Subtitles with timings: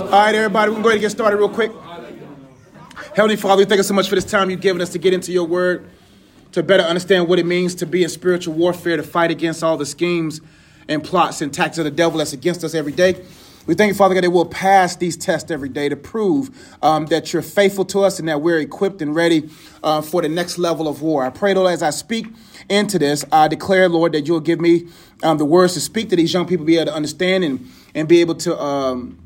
[0.00, 1.70] All right, everybody, we can go ahead and get started real quick.
[3.14, 5.12] Heavenly Father, we thank you so much for this time you've given us to get
[5.12, 5.90] into your word,
[6.52, 9.76] to better understand what it means to be in spiritual warfare, to fight against all
[9.76, 10.40] the schemes
[10.88, 13.22] and plots and tactics of the devil that's against us every day.
[13.66, 16.48] We thank you, Father God, that we'll pass these tests every day to prove
[16.80, 19.50] um, that you're faithful to us and that we're equipped and ready
[19.82, 21.22] uh, for the next level of war.
[21.22, 22.28] I pray, Lord, as I speak
[22.70, 24.88] into this, I declare, Lord, that you'll give me
[25.22, 28.08] um, the words to speak to these young people, be able to understand and, and
[28.08, 28.58] be able to.
[28.60, 29.18] Um,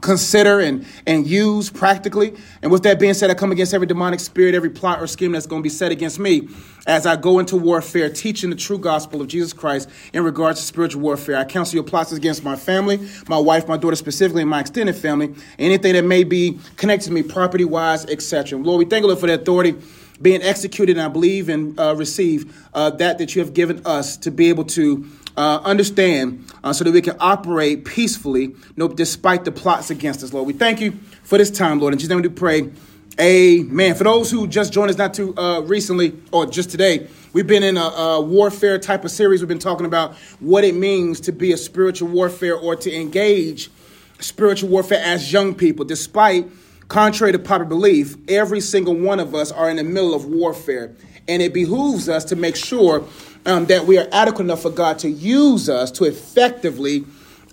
[0.00, 2.34] consider and, and use practically.
[2.62, 5.32] And with that being said, I come against every demonic spirit, every plot or scheme
[5.32, 6.48] that's going to be set against me
[6.86, 10.66] as I go into warfare, teaching the true gospel of Jesus Christ in regards to
[10.66, 11.36] spiritual warfare.
[11.36, 14.96] I counsel your plots against my family, my wife, my daughter, specifically, and my extended
[14.96, 18.58] family, anything that may be connected to me property wise, etc.
[18.58, 19.74] Lord, we thank you for the authority
[20.22, 24.16] being executed, and I believe and uh, receive uh, that that you have given us
[24.18, 29.44] to be able to uh, understand uh, so that we can operate peacefully no, despite
[29.44, 30.46] the plots against us, Lord.
[30.46, 31.92] We thank you for this time, Lord.
[31.92, 32.70] In Jesus' name we pray.
[33.18, 33.94] Amen.
[33.94, 37.62] For those who just joined us not too uh, recently or just today, we've been
[37.62, 39.40] in a, a, warfare type of series.
[39.40, 43.70] We've been talking about what it means to be a spiritual warfare or to engage
[44.18, 46.46] spiritual warfare as young people, despite
[46.88, 50.92] contrary to popular belief, every single one of us are in the middle of warfare.
[51.28, 53.04] And it behooves us to make sure
[53.46, 57.04] um, that we are adequate enough for God to use us to effectively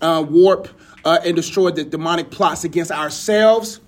[0.01, 0.67] uh, warp
[1.05, 3.79] uh, and destroy the demonic plots against ourselves,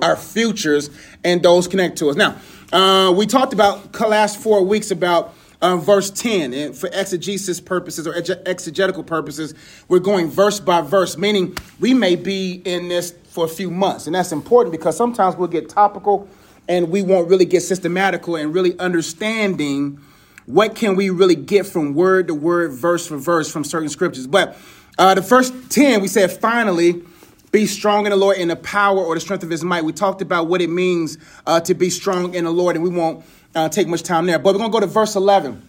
[0.00, 0.90] our futures,
[1.24, 2.16] and those connected to us.
[2.16, 2.36] Now,
[2.72, 8.04] uh, we talked about last four weeks about uh, verse 10 and for exegesis purposes
[8.04, 8.14] or
[8.46, 9.54] exegetical purposes
[9.86, 14.08] we're going verse by verse meaning we may be in this for a few months
[14.08, 16.28] and that's important because sometimes we'll get topical
[16.66, 20.00] and we won't really get systematical and really understanding
[20.46, 24.26] what can we really get from word to word, verse for verse from certain scriptures.
[24.26, 24.56] But
[24.98, 27.02] uh, the first 10, we said, finally,
[27.50, 29.84] be strong in the Lord in the power or the strength of his might.
[29.84, 32.90] We talked about what it means uh, to be strong in the Lord, and we
[32.90, 34.38] won't uh, take much time there.
[34.38, 35.68] But we're going to go to verse 11.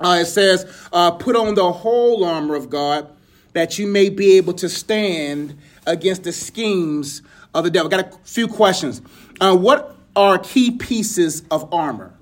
[0.00, 3.08] Uh, it says, uh, Put on the whole armor of God
[3.54, 7.22] that you may be able to stand against the schemes
[7.54, 7.88] of the devil.
[7.88, 9.00] Got a few questions.
[9.40, 12.12] Uh, what are key pieces of armor?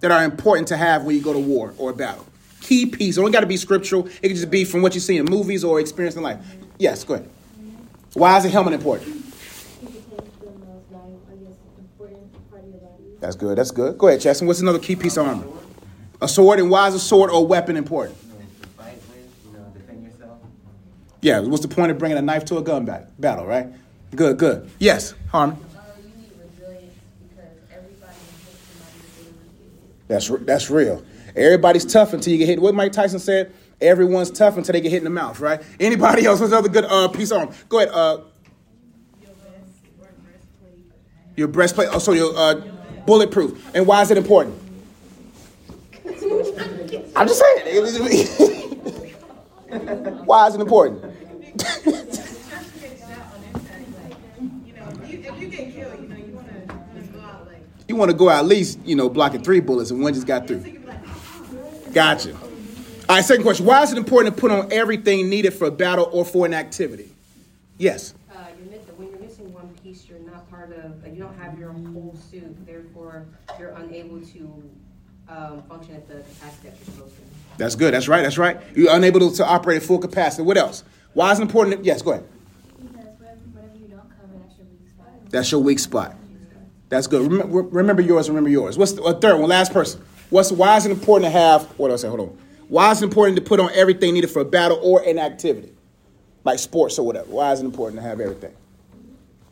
[0.00, 2.26] That are important to have when you go to war or battle.
[2.60, 3.16] Key piece.
[3.16, 4.06] It don't got to be scriptural.
[4.06, 6.38] It can just be from what you see in movies or experience in life.
[6.78, 7.28] Yes, go ahead.
[8.14, 9.24] Why is a helmet important?
[13.20, 13.58] That's good.
[13.58, 13.98] That's good.
[13.98, 14.46] Go ahead, Jackson.
[14.46, 15.46] What's another key piece of armor?
[16.20, 16.60] A sword.
[16.60, 18.16] And why is a sword or weapon important?
[21.20, 21.40] Yeah.
[21.40, 22.84] What's the point of bringing a knife to a gun
[23.18, 23.66] battle, right?
[24.14, 24.38] Good.
[24.38, 24.70] Good.
[24.78, 25.58] Yes, Harmon.
[30.08, 31.04] That's that's real.
[31.36, 32.60] Everybody's tough until you get hit.
[32.60, 35.38] What Mike Tyson said: everyone's tough until they get hit in the mouth.
[35.38, 35.62] Right?
[35.78, 36.40] Anybody else?
[36.40, 37.54] What's another good uh, piece on?
[37.68, 37.90] Go ahead.
[37.92, 38.20] Uh,
[41.36, 41.90] your breastplate.
[41.90, 42.54] Also, your uh,
[43.06, 43.74] bulletproof.
[43.74, 44.58] And why is it important?
[47.14, 47.84] I'm just saying.
[50.24, 51.04] why is it important?
[57.88, 60.46] You want to go at least, you know, blocking three bullets and one just got
[60.46, 60.78] through.
[61.94, 62.34] Gotcha.
[62.34, 63.64] All right, second question.
[63.64, 66.52] Why is it important to put on everything needed for a battle or for an
[66.52, 67.10] activity?
[67.78, 68.12] Yes.
[68.30, 68.34] Uh,
[68.70, 72.14] you're, when you're missing one piece, you're not part of, you don't have your whole
[72.30, 72.66] suit.
[72.66, 73.24] Therefore,
[73.58, 74.70] you're unable to
[75.30, 77.22] um, function at the capacity that you're supposed to.
[77.56, 77.94] That's good.
[77.94, 78.22] That's right.
[78.22, 78.60] That's right.
[78.74, 80.42] You're unable to, to operate at full capacity.
[80.42, 80.84] What else?
[81.14, 81.78] Why is it important?
[81.78, 82.26] To, yes, go ahead.
[82.76, 83.06] Because
[83.54, 85.30] whenever you don't cover, that's your weak spot.
[85.30, 86.14] That's your weak spot.
[86.88, 87.30] That's good.
[87.30, 88.28] Remember, remember yours.
[88.28, 88.78] Remember yours.
[88.78, 89.48] What's the a third one?
[89.48, 90.02] Last person.
[90.30, 91.64] What's why is it important to have?
[91.78, 92.08] What do I say?
[92.08, 92.38] Hold on.
[92.68, 95.72] Why is it important to put on everything needed for a battle or an activity,
[96.44, 97.30] like sports or whatever?
[97.30, 98.54] Why is it important to have everything?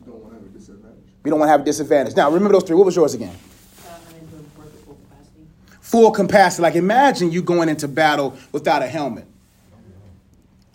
[0.04, 1.04] You don't want to have a disadvantage.
[1.25, 2.16] You don't want to have a disadvantage.
[2.16, 2.76] Now remember those three.
[2.76, 3.34] What was yours again?
[3.34, 3.94] Uh,
[4.84, 5.46] full capacity.
[5.80, 6.62] Full capacity.
[6.62, 9.26] Like imagine you going into battle without a helmet.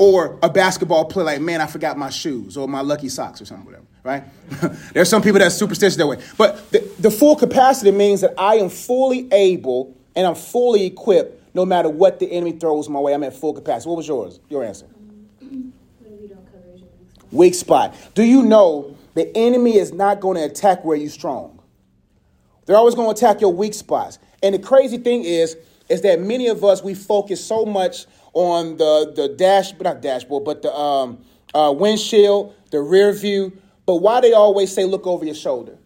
[0.01, 3.45] Or a basketball player like, man, I forgot my shoes or my lucky socks or
[3.45, 4.23] something, whatever right?
[4.93, 6.17] There's some people that's superstitious that way.
[6.35, 11.55] But the, the full capacity means that I am fully able and I'm fully equipped
[11.55, 13.13] no matter what the enemy throws my way.
[13.13, 13.89] I'm at full capacity.
[13.89, 14.39] What was yours?
[14.49, 14.87] Your answer?
[17.31, 17.95] Weak spot.
[18.13, 21.61] Do you know the enemy is not going to attack where you're strong?
[22.65, 24.19] They're always going to attack your weak spots.
[24.41, 25.57] And the crazy thing is,
[25.89, 30.45] is that many of us we focus so much on the the dash, not dashboard,
[30.45, 31.23] but the um,
[31.53, 33.51] uh, windshield, the rear view,
[33.85, 35.77] but why they always say look over your shoulder?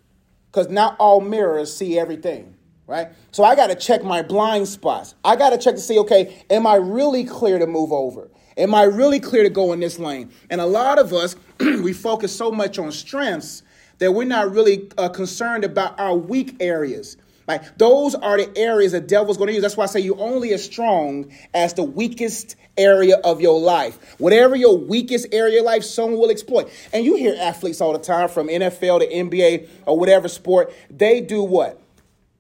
[0.51, 2.56] Because not all mirrors see everything.
[2.88, 3.09] right?
[3.31, 5.15] So I got to check my blind spots.
[5.24, 8.30] I got to check to see, okay, am I really clear to move over?
[8.57, 10.31] Am I really clear to go in this lane?
[10.50, 13.63] And a lot of us, we focus so much on strengths
[13.98, 17.18] that we're not really uh, concerned about our weak areas.
[17.47, 19.62] Like those are the areas the devil's going to use.
[19.62, 24.15] That's why I say you're only as strong as the weakest area of your life.
[24.19, 26.71] Whatever your weakest area of life, someone will exploit.
[26.92, 30.74] And you hear athletes all the time from NFL to NBA or whatever sport.
[30.89, 31.80] They do what?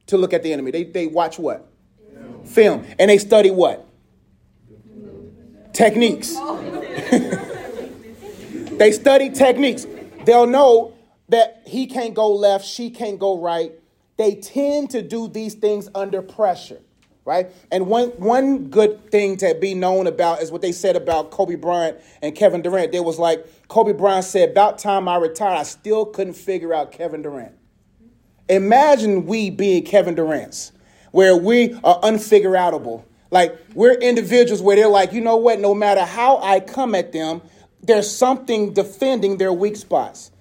[0.07, 0.71] To look at the enemy.
[0.71, 1.67] They, they watch what?
[2.13, 2.45] Film.
[2.45, 2.85] Film.
[2.99, 3.87] And they study what?
[5.73, 6.33] Techniques.
[8.71, 9.85] they study techniques.
[10.25, 10.93] They'll know
[11.29, 13.73] that he can't go left, she can't go right.
[14.17, 16.81] They tend to do these things under pressure,
[17.25, 17.51] right?
[17.71, 21.55] And one, one good thing to be known about is what they said about Kobe
[21.55, 22.91] Bryant and Kevin Durant.
[22.91, 26.91] They was like, Kobe Bryant said, about time I retired, I still couldn't figure out
[26.91, 27.53] Kevin Durant.
[28.47, 30.71] Imagine we being Kevin Durant's,
[31.11, 33.03] where we are unfigureoutable.
[33.31, 37.11] Like we're individuals where they're like, you know what, no matter how I come at
[37.11, 37.41] them,
[37.81, 40.31] there's something defending their weak spots.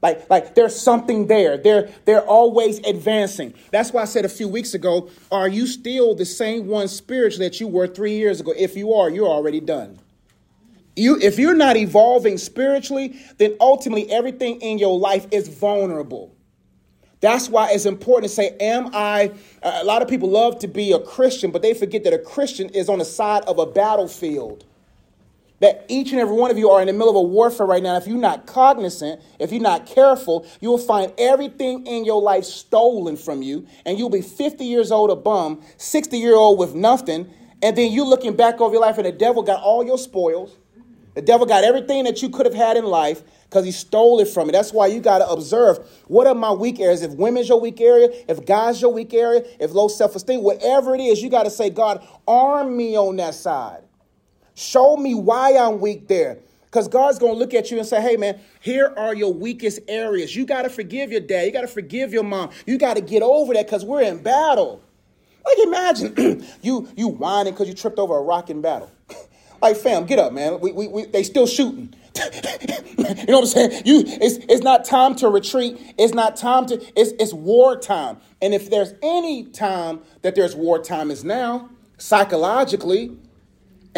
[0.00, 1.56] Like, like there's something there.
[1.56, 3.54] They're, they're always advancing.
[3.70, 7.48] That's why I said a few weeks ago, are you still the same one spiritually
[7.48, 8.52] that you were three years ago?
[8.56, 9.98] If you are, you're already done.
[10.94, 16.34] You, if you're not evolving spiritually, then ultimately everything in your life is vulnerable.
[17.20, 19.32] That's why it's important to say, Am I?
[19.62, 22.68] A lot of people love to be a Christian, but they forget that a Christian
[22.70, 24.64] is on the side of a battlefield
[25.60, 27.82] that each and every one of you are in the middle of a warfare right
[27.82, 27.96] now.
[27.96, 32.44] If you're not cognizant, if you're not careful, you will find everything in your life
[32.44, 36.74] stolen from you, and you'll be 50 years old a bum, 60 year old with
[36.74, 37.32] nothing,
[37.62, 40.56] and then you looking back over your life, and the devil got all your spoils.
[41.14, 44.28] The devil got everything that you could have had in life because he stole it
[44.28, 44.52] from you.
[44.52, 47.02] That's why you got to observe what are my weak areas.
[47.02, 50.94] If women's your weak area, if God's your weak area, if low self esteem, whatever
[50.94, 53.82] it is, you got to say, God, arm me on that side.
[54.58, 56.38] Show me why I'm weak there.
[56.64, 59.78] Because God's going to look at you and say, hey, man, here are your weakest
[59.86, 60.34] areas.
[60.34, 61.46] You got to forgive your dad.
[61.46, 62.50] You got to forgive your mom.
[62.66, 64.82] You got to get over that because we're in battle.
[65.46, 68.90] Like, imagine you you whining because you tripped over a rock in battle.
[69.62, 70.58] like, fam, get up, man.
[70.58, 71.94] We, we, we, they still shooting.
[72.16, 72.24] you
[73.28, 73.82] know what I'm saying?
[73.84, 75.80] You, it's, it's not time to retreat.
[75.96, 78.18] It's not time to, it's, it's war time.
[78.42, 83.16] And if there's any time that there's war time is now, psychologically,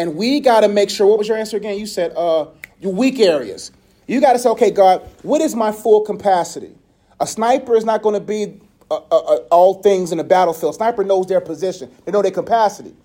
[0.01, 1.77] and we got to make sure, what was your answer again?
[1.77, 2.47] You said uh,
[2.79, 3.71] your weak areas.
[4.07, 6.75] You got to say, okay, God, what is my full capacity?
[7.19, 8.59] A sniper is not going to be
[8.89, 10.73] uh, uh, uh, all things in the battlefield.
[10.73, 12.95] Sniper knows their position, they know their capacity.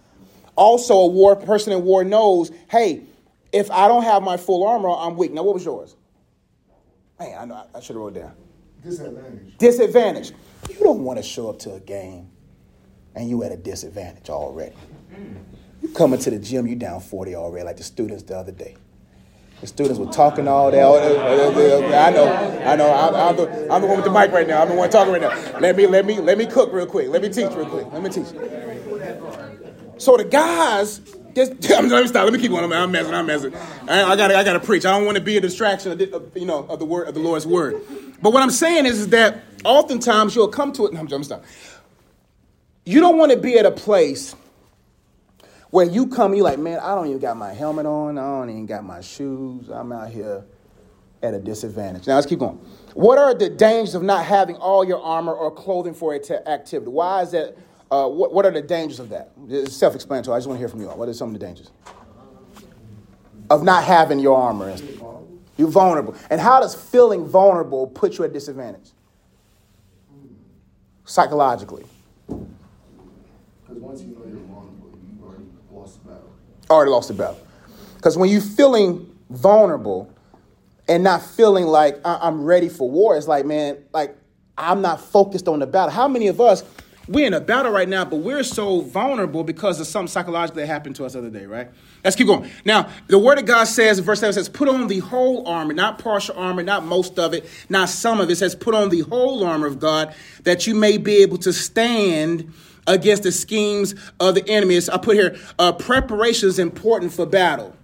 [0.57, 3.03] Also, a war person in war knows, hey,
[3.53, 5.33] if I don't have my full armor, I'm weak.
[5.33, 5.97] Now, what was yours?
[7.21, 8.33] Man, I know I should have wrote it down.
[8.83, 9.59] Disadvantage.
[9.59, 10.33] Disadvantage.
[10.71, 12.31] You don't want to show up to a game
[13.15, 14.77] and you at a disadvantage already.
[15.87, 18.77] You coming to the gym, you down 40 already, like the students the other day.
[19.61, 20.83] The students were talking all day.
[20.83, 22.93] I know, I know.
[22.93, 24.62] I'm, I'm, the, I'm the one with the mic right now.
[24.62, 25.61] I'm the one talking right now.
[25.61, 27.09] Let me, let me, let me cook real quick.
[27.09, 27.87] Let me teach real quick.
[27.93, 28.27] Let me teach.
[29.99, 30.99] So the guys,
[31.35, 32.25] just, let me stop.
[32.25, 32.71] Let me keep going.
[32.71, 33.15] I'm messing.
[33.15, 33.55] I'm messing.
[33.88, 34.85] I, I got, I got to preach.
[34.85, 37.15] I don't want to be a distraction, of, the, you know, of the word of
[37.15, 37.81] the Lord's word.
[38.21, 40.94] But what I'm saying is, is that oftentimes you'll come to it.
[40.94, 41.44] No, I'm, I'm stop.
[42.85, 44.35] You don't want to be at a place
[45.71, 48.19] where you come, you like, man, I don't even got my helmet on.
[48.19, 49.69] I don't even got my shoes.
[49.69, 50.45] I'm out here
[51.23, 52.07] at a disadvantage.
[52.07, 52.59] Now let's keep going.
[52.95, 56.90] What are the dangers of not having all your armor or clothing for activity?
[56.90, 57.57] Why is that?
[57.90, 59.31] Uh, what, what are the dangers of that?
[59.49, 60.35] It's self-explanatory.
[60.35, 60.97] I just want to hear from you all.
[60.97, 61.71] What are some of the dangers
[63.49, 64.75] of not having your armor?
[65.57, 66.17] You're vulnerable.
[66.29, 68.90] And how does feeling vulnerable put you at disadvantage?
[71.05, 71.85] Psychologically.
[72.26, 74.37] Because once you know you're
[76.71, 77.40] already lost the battle.
[77.97, 80.12] Because when you're feeling vulnerable
[80.88, 84.16] and not feeling like I'm ready for war, it's like, man, like
[84.57, 85.90] I'm not focused on the battle.
[85.90, 86.64] How many of us,
[87.09, 90.66] we're in a battle right now, but we're so vulnerable because of something psychologically that
[90.66, 91.69] happened to us the other day, right?
[92.02, 92.50] Let's keep going.
[92.64, 96.00] Now, the word of God says, verse 7 says, put on the whole armor, not
[96.00, 98.33] partial armor, not most of it, not some of it.
[98.33, 101.52] It says, put on the whole armor of God that you may be able to
[101.52, 102.52] stand
[102.87, 104.88] against the schemes of the enemies.
[104.88, 107.76] I put here, uh, preparation is important for battle.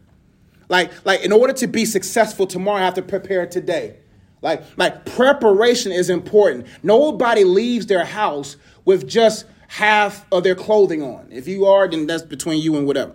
[0.68, 3.96] Like, like in order to be successful tomorrow, I have to prepare today.
[4.40, 6.66] Like, like preparation is important.
[6.82, 11.28] Nobody leaves their house with just half of their clothing on.
[11.30, 13.14] If you are, then that's between you and whatever.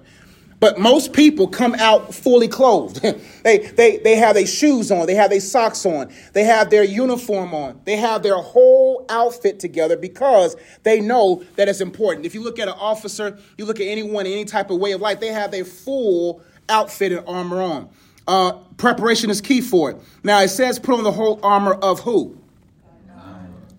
[0.60, 3.01] But most people come out fully clothed.
[3.44, 6.84] they, they, they have their shoes on, they have their socks on, they have their
[6.84, 12.26] uniform on, they have their whole outfit together because they know that it's important.
[12.26, 14.92] If you look at an officer, you look at anyone in any type of way
[14.92, 17.90] of life, they have their full outfit and armor on.
[18.28, 19.98] Uh, preparation is key for it.
[20.24, 22.38] Now it says put on the whole armor of who?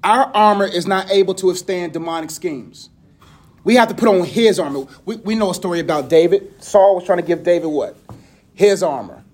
[0.03, 2.89] Our armor is not able to withstand demonic schemes.
[3.65, 4.87] We have to put on his armor.
[5.05, 6.63] We, we know a story about David.
[6.63, 7.97] Saul was trying to give David what?
[8.55, 9.25] His armor.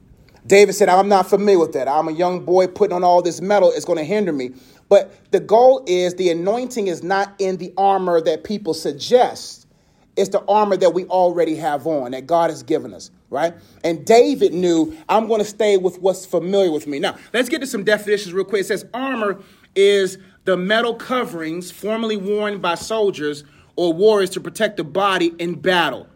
[0.47, 1.89] David said, I'm not familiar with that.
[1.89, 3.73] I'm a young boy putting on all this metal.
[3.73, 4.53] It's going to hinder me.
[4.95, 9.67] But the goal is the anointing is not in the armor that people suggest.
[10.15, 13.55] It's the armor that we already have on, that God has given us, right?
[13.83, 17.01] And David knew, I'm going to stay with what's familiar with me.
[17.01, 18.61] Now, let's get to some definitions real quick.
[18.61, 19.43] It says armor
[19.75, 23.43] is the metal coverings formerly worn by soldiers
[23.75, 26.07] or warriors to protect the body in battle.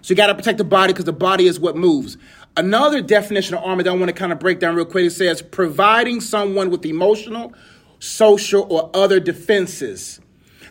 [0.00, 2.16] So you got to protect the body because the body is what moves.
[2.56, 5.10] Another definition of armor that I want to kind of break down real quick it
[5.10, 7.52] says providing someone with emotional,
[8.02, 10.20] social, or other defenses.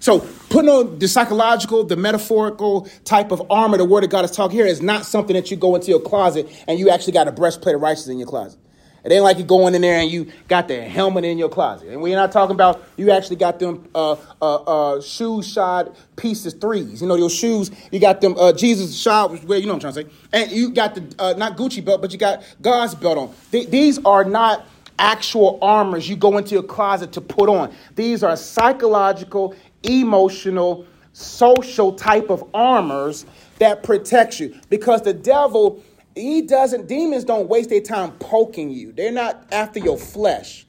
[0.01, 0.19] So
[0.49, 4.57] putting on the psychological, the metaphorical type of armor the Word of God is talking
[4.57, 7.31] here is not something that you go into your closet and you actually got a
[7.31, 8.59] breastplate of righteousness in your closet.
[9.03, 11.89] It ain't like you going in there and you got the helmet in your closet.
[11.89, 16.53] And we're not talking about you actually got them uh, uh, uh, shoe shod pieces
[16.53, 17.01] threes.
[17.01, 17.71] You know those shoes.
[17.91, 19.43] You got them uh, Jesus shod.
[19.45, 20.17] Where you know what I'm trying to say.
[20.33, 23.33] And you got the uh, not Gucci belt, but you got God's belt on.
[23.51, 24.67] Th- these are not
[25.01, 27.73] actual armors you go into your closet to put on.
[27.95, 33.25] These are psychological, emotional, social type of armors
[33.59, 35.83] that protects you because the devil
[36.15, 38.91] he doesn't, demons don't waste their time poking you.
[38.91, 40.65] They're not after your flesh.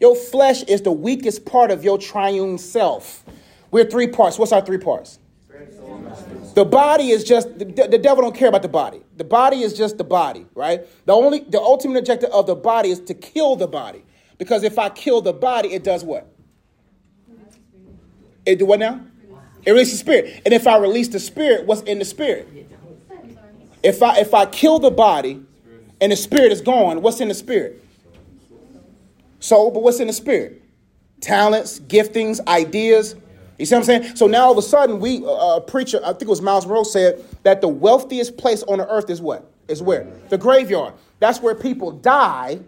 [0.00, 3.24] Your flesh is the weakest part of your triune self.
[3.70, 4.38] We're three parts.
[4.38, 5.18] What's our three parts?
[6.54, 9.02] The body is just the, the devil don't care about the body.
[9.16, 10.82] The body is just the body, right?
[11.06, 14.04] The only the ultimate objective of the body is to kill the body.
[14.38, 16.28] Because if I kill the body, it does what?
[18.44, 19.00] It do what now?
[19.64, 20.42] It releases the spirit.
[20.44, 22.48] And if I release the spirit, what's in the spirit?
[23.82, 25.42] If I if I kill the body
[26.00, 27.82] and the spirit is gone, what's in the spirit?
[29.40, 30.62] Soul, but what's in the spirit?
[31.20, 33.16] Talents, giftings, ideas.
[33.62, 34.16] You see what I'm saying?
[34.16, 36.66] So now all of a sudden, we uh, a preacher, I think it was Myles
[36.66, 39.48] Munroe, said that the wealthiest place on the earth is what?
[39.68, 40.04] Is where?
[40.30, 40.94] The graveyard.
[41.20, 42.58] That's where people die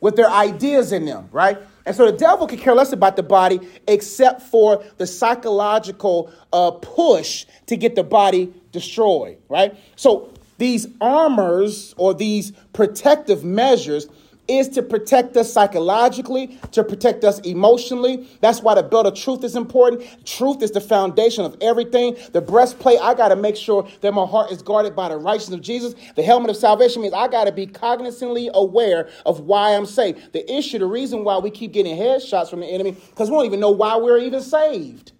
[0.00, 1.58] with their ideas in them, right?
[1.84, 6.70] And so the devil could care less about the body except for the psychological uh,
[6.70, 9.76] push to get the body destroyed, right?
[9.96, 14.06] So these armors or these protective measures
[14.48, 18.28] is to protect us psychologically, to protect us emotionally.
[18.40, 20.26] That's why the belt of truth is important.
[20.26, 22.16] Truth is the foundation of everything.
[22.32, 25.56] The breastplate, I got to make sure that my heart is guarded by the righteousness
[25.56, 25.94] of Jesus.
[26.16, 30.32] The helmet of salvation means I got to be cognizantly aware of why I'm saved.
[30.32, 33.46] The issue, the reason why we keep getting headshots from the enemy, because we don't
[33.46, 35.12] even know why we're even saved.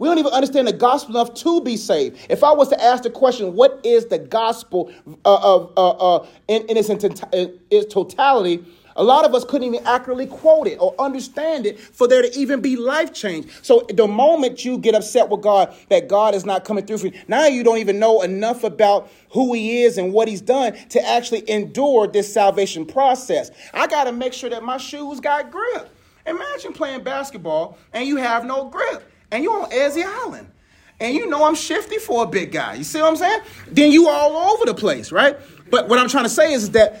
[0.00, 2.26] We don't even understand the gospel enough to be saved.
[2.30, 4.90] If I was to ask the question, what is the gospel
[5.26, 8.64] uh, of uh, uh, in, in, its, in its totality,
[8.96, 12.38] a lot of us couldn't even accurately quote it or understand it for there to
[12.38, 13.52] even be life change.
[13.60, 17.06] So the moment you get upset with God that God is not coming through for
[17.08, 20.72] you, now you don't even know enough about who He is and what He's done
[20.88, 23.50] to actually endure this salvation process.
[23.74, 25.94] I got to make sure that my shoes got grip.
[26.24, 30.50] Imagine playing basketball and you have no grip and you on Ezzy Island.
[30.98, 32.74] And you know I'm shifty for a big guy.
[32.74, 33.40] You see what I'm saying?
[33.68, 35.36] Then you all over the place, right?
[35.70, 37.00] But what I'm trying to say is that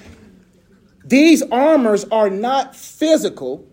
[1.04, 3.66] these armors are not physical.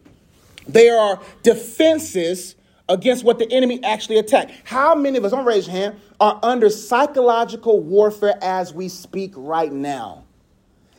[0.67, 2.55] They are defenses
[2.89, 4.51] against what the enemy actually attacked.
[4.65, 9.33] How many of us, don't raise your hand, are under psychological warfare as we speak
[9.35, 10.25] right now?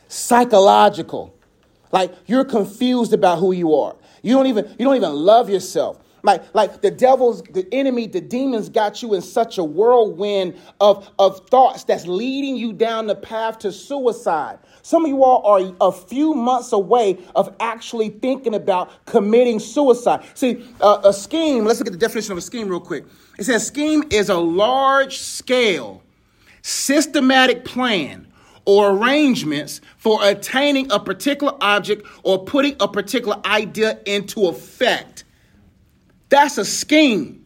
[0.07, 1.35] Psychological.
[1.91, 3.95] Like you're confused about who you are.
[4.21, 5.99] You don't even you don't even love yourself.
[6.23, 11.09] Like, like the devil's, the enemy, the demons got you in such a whirlwind of,
[11.19, 14.59] of thoughts that's leading you down the path to suicide.
[14.81, 20.23] Some of you all are a few months away of actually thinking about committing suicide.
[20.33, 23.05] See, uh, a scheme, let's look at the definition of a scheme real quick.
[23.37, 26.03] It says scheme is a large scale,
[26.61, 28.27] systematic plan
[28.65, 35.23] or arrangements for attaining a particular object or putting a particular idea into effect.
[36.29, 37.45] That's a scheme.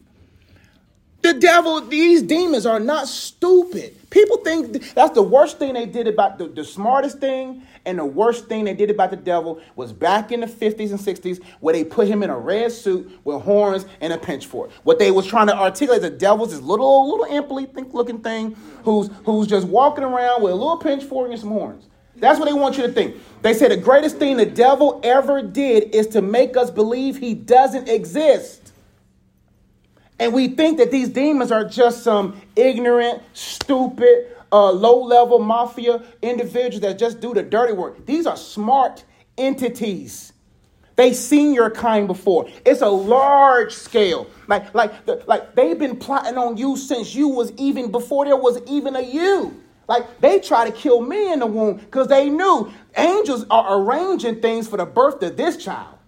[1.22, 3.96] The devil, these demons are not stupid.
[4.10, 8.04] People think that's the worst thing they did about the, the smartest thing and the
[8.04, 11.72] worst thing they did about the devil was back in the 50s and 60s where
[11.72, 14.70] they put him in a red suit with horns and a pitchfork.
[14.82, 19.08] What they was trying to articulate the devil's this little little imply looking thing who's
[19.24, 21.86] who's just walking around with a little pitchfork and some horns.
[22.16, 23.16] That's what they want you to think.
[23.42, 27.34] They say the greatest thing the devil ever did is to make us believe he
[27.34, 28.63] doesn't exist.
[30.18, 36.02] And we think that these demons are just some ignorant, stupid, uh, low level mafia
[36.22, 38.06] individuals that just do the dirty work.
[38.06, 39.04] These are smart
[39.36, 40.32] entities.
[40.96, 42.48] They've seen your kind before.
[42.64, 44.28] It's a large scale.
[44.46, 48.36] Like, like, the, like they've been plotting on you since you was even before there
[48.36, 49.60] was even a you.
[49.88, 54.40] Like they try to kill me in the womb because they knew angels are arranging
[54.40, 55.98] things for the birth of this child.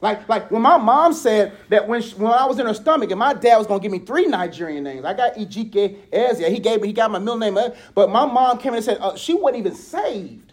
[0.00, 3.10] Like, like when my mom said that when, she, when I was in her stomach
[3.10, 5.04] and my dad was gonna give me three Nigerian names.
[5.04, 6.50] I got Ejike Ezia.
[6.50, 8.84] He gave me, he got my middle name, uh, but my mom came in and
[8.84, 10.52] said uh, she wasn't even saved.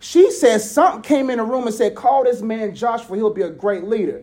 [0.00, 3.16] She said something came in the room and said, "Call this man Joshua.
[3.16, 4.22] He'll be a great leader."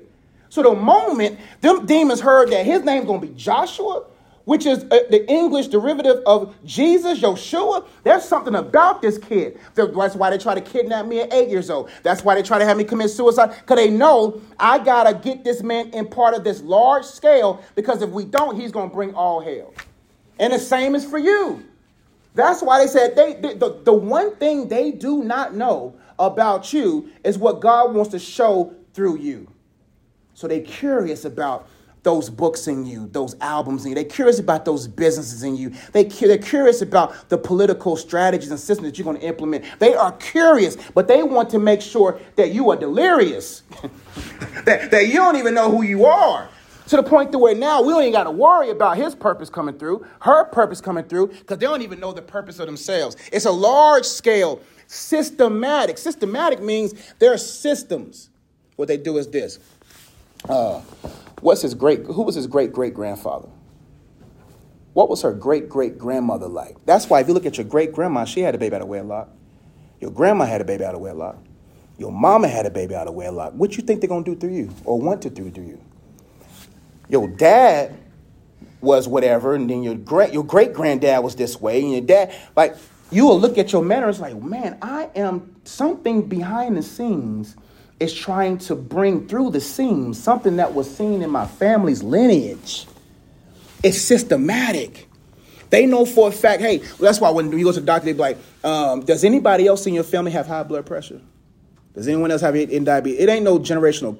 [0.49, 4.03] So the moment them demons heard that his name's gonna be Joshua,
[4.45, 7.85] which is uh, the English derivative of Jesus, Yeshua.
[8.03, 9.59] There's something about this kid.
[9.75, 11.89] That's why they try to kidnap me at eight years old.
[12.03, 15.13] That's why they try to have me commit suicide, because they know I got to
[15.13, 18.89] get this man in part of this large scale, because if we don't, he's going
[18.89, 19.73] to bring all hell.
[20.39, 21.63] And the same is for you.
[22.33, 26.71] That's why they said they, they the, the one thing they do not know about
[26.71, 29.47] you is what God wants to show through you.
[30.33, 31.67] So they're curious about
[32.03, 33.95] those books in you, those albums in you.
[33.95, 35.71] They're curious about those businesses in you.
[35.91, 39.65] They, they're curious about the political strategies and systems that you're going to implement.
[39.79, 43.63] They are curious, but they want to make sure that you are delirious,
[44.65, 46.49] that, that you don't even know who you are.
[46.87, 49.49] To the point to where now we don't even got to worry about his purpose
[49.49, 53.15] coming through, her purpose coming through, because they don't even know the purpose of themselves.
[53.31, 55.97] It's a large scale, systematic.
[55.97, 58.29] Systematic means there are systems.
[58.75, 59.59] What they do is this.
[60.49, 60.81] Uh,
[61.41, 62.05] What's his great?
[62.05, 63.49] Who was his great great grandfather?
[64.93, 66.77] What was her great great grandmother like?
[66.85, 68.87] That's why if you look at your great grandma, she had a baby out of
[68.87, 69.29] wedlock.
[69.99, 71.37] Your grandma had a baby out of wedlock.
[71.97, 73.53] Your mama had a baby out of wedlock.
[73.53, 75.81] What you think they're gonna do through you or want to do through you?
[77.09, 77.97] Your dad
[78.79, 82.33] was whatever, and then your great your great granddad was this way, and your dad
[82.55, 82.75] like
[83.11, 87.55] you will look at your manners like, man, I am something behind the scenes
[88.01, 92.87] is trying to bring through the seams something that was seen in my family's lineage.
[93.83, 95.07] It's systematic.
[95.69, 98.13] They know for a fact, hey, that's why when you go to the doctor, they
[98.13, 101.21] be like, um, does anybody else in your family have high blood pressure?
[101.93, 103.19] Does anyone else have it in diabetes?
[103.19, 104.17] It ain't no generational,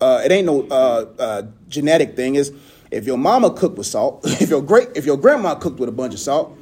[0.00, 2.34] uh, it ain't no uh, uh, genetic thing.
[2.34, 2.52] Is
[2.90, 5.92] if your mama cooked with salt, if your great, if your grandma cooked with a
[5.92, 6.58] bunch of salt,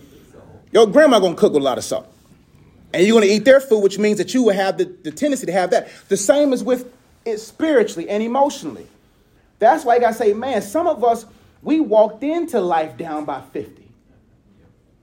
[0.71, 2.13] your grandma gonna cook with a lot of salt
[2.93, 5.11] and you're going to eat their food, which means that you will have the, the
[5.11, 5.89] tendency to have that.
[6.09, 6.91] The same is with
[7.25, 8.87] it spiritually and emotionally.
[9.59, 11.27] That's why I got to say, man, some of us,
[11.63, 13.87] we walked into life down by 50.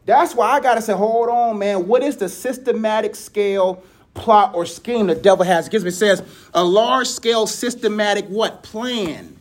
[0.06, 1.88] That's why I got to say, hold on, man.
[1.88, 5.90] What is the systematic scale plot or scheme the devil has against me?
[5.90, 8.64] It says a large scale systematic what?
[8.64, 9.38] Plan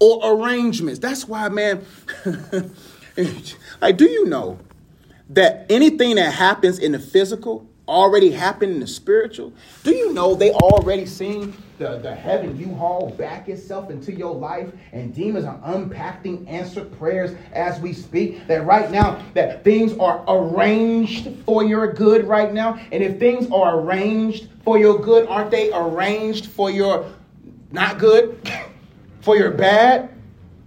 [0.00, 1.00] or arrangements.
[1.00, 1.84] That's why, man,
[3.80, 4.58] like, do you know
[5.30, 9.52] that anything that happens in the physical already happened in the spiritual?
[9.82, 14.34] Do you know they already seen the, the heaven you haul back itself into your
[14.34, 18.46] life and demons are unpacking answered prayers as we speak?
[18.46, 22.78] That right now that things are arranged for your good right now.
[22.92, 27.10] And if things are arranged for your good, aren't they arranged for your
[27.72, 28.38] not good?
[29.20, 30.10] for your bad?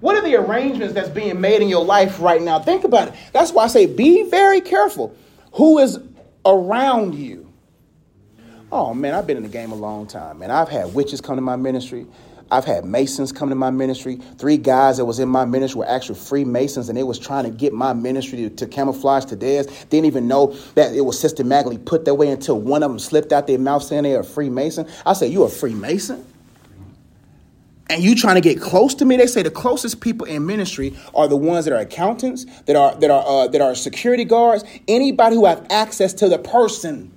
[0.01, 2.59] What are the arrangements that's being made in your life right now?
[2.59, 3.13] Think about it.
[3.33, 5.15] That's why I say be very careful.
[5.53, 5.99] Who is
[6.45, 7.51] around you?
[8.71, 10.51] Oh man, I've been in the game a long time, man.
[10.51, 12.07] I've had witches come to my ministry.
[12.51, 14.17] I've had Masons come to my ministry.
[14.37, 17.49] Three guys that was in my ministry were actually Freemasons, and they was trying to
[17.49, 19.67] get my ministry to, to, camouflage to theirs.
[19.85, 23.31] Didn't even know that it was systematically put that way until one of them slipped
[23.31, 24.85] out their mouth saying they are a Freemason.
[25.05, 26.25] I said, "You a Freemason?"
[27.91, 29.17] And you trying to get close to me?
[29.17, 32.95] They say the closest people in ministry are the ones that are accountants that are
[32.95, 37.11] that are uh, that are security guards anybody who have access to the person.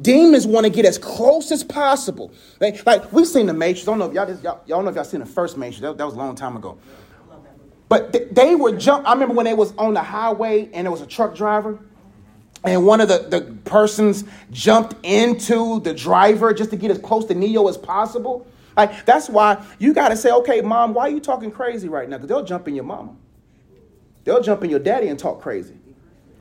[0.00, 2.32] Demons want to get as close as possible.
[2.58, 3.86] Like, like we've seen the matrix.
[3.86, 5.80] I don't know if y'all, y'all, y'all know if y'all seen the first matrix.
[5.80, 6.78] That, that was a long time ago.
[7.90, 10.92] But th- they were jump i remember when they was on the highway and there
[10.92, 11.78] was a truck driver
[12.62, 14.22] and one of the, the persons
[14.52, 18.46] jumped into the driver just to get as close to neo as possible
[18.80, 22.08] like that's why you got to say, okay, mom, why are you talking crazy right
[22.08, 22.16] now?
[22.16, 23.14] Because they'll jump in your mama.
[24.24, 25.74] They'll jump in your daddy and talk crazy.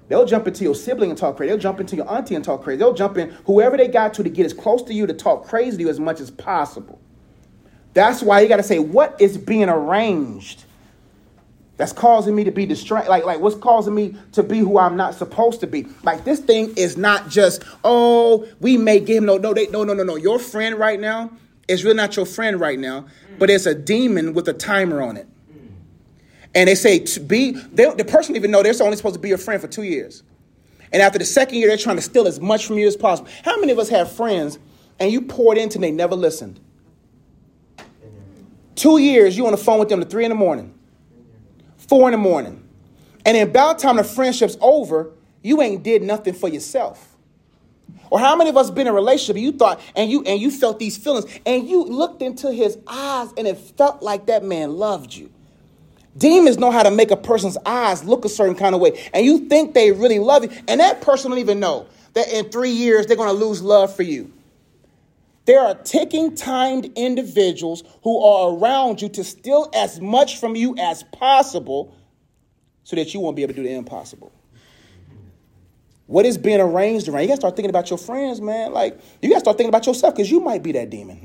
[0.07, 1.49] They'll jump into your sibling and talk crazy.
[1.49, 2.79] They'll jump into your auntie and talk crazy.
[2.79, 5.45] They'll jump in whoever they got to to get as close to you to talk
[5.45, 6.99] crazy to you as much as possible.
[7.93, 10.63] That's why you got to say, what is being arranged?
[11.77, 13.09] That's causing me to be distracted.
[13.09, 15.87] Like, like what's causing me to be who I'm not supposed to be.
[16.03, 19.83] Like this thing is not just, oh, we may give him no, no, they, no,
[19.83, 20.15] no, no, no.
[20.15, 21.31] Your friend right now
[21.69, 23.05] it's really not your friend right now,
[23.37, 25.27] but it's a demon with a timer on it.
[26.55, 29.29] And they say to be, they, the person even know they're only supposed to be
[29.29, 30.23] your friend for two years.
[30.91, 33.29] And after the second year, they're trying to steal as much from you as possible.
[33.45, 34.57] How many of us have friends
[34.99, 36.59] and you poured into and they never listened?
[38.73, 40.73] Two years, you on the phone with them at three in the morning,
[41.77, 42.67] four in the morning.
[43.25, 45.11] And then about time the friendship's over,
[45.43, 47.08] you ain't did nothing for yourself.
[48.09, 50.49] Or how many of us been in a relationship you thought and you and you
[50.51, 54.77] felt these feelings and you looked into his eyes and it felt like that man
[54.77, 55.29] loved you.
[56.17, 59.25] Demons know how to make a person's eyes look a certain kind of way, and
[59.25, 62.71] you think they really love you, and that person don't even know that in three
[62.71, 64.33] years they're going to lose love for you.
[65.45, 70.75] There are ticking timed individuals who are around you to steal as much from you
[70.77, 71.95] as possible
[72.83, 74.31] so that you won't be able to do the impossible.
[76.09, 77.21] What is being arranged around?
[77.21, 78.73] You gotta start thinking about your friends, man.
[78.73, 81.17] Like you gotta start thinking about yourself because you might be that demon.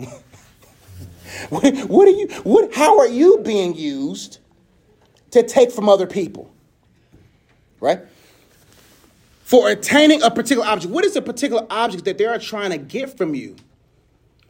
[1.49, 2.29] what, what are you?
[2.43, 2.75] What?
[2.75, 4.41] How are you being used
[5.31, 6.53] to take from other people?
[7.81, 8.01] Right?
[9.45, 10.93] For attaining a particular object.
[10.93, 13.57] What is a particular object that they are trying to get from you?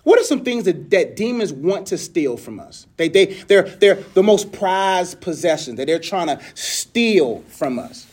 [0.03, 2.89] What are some things that, that demons want to steal from us?
[2.97, 8.07] They, they, they're, they're the most prized possessions that they're trying to steal from us.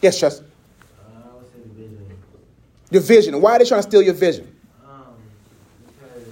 [0.00, 0.44] Yes, Chester?
[2.90, 3.40] Your vision.
[3.40, 4.46] Why are they trying to steal your vision?
[4.84, 5.14] Um,
[5.86, 6.26] because